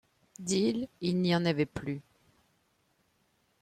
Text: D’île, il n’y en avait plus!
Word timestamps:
D’île, 0.39 0.87
il 1.01 1.21
n’y 1.21 1.35
en 1.35 1.45
avait 1.45 1.67
plus! 1.67 2.01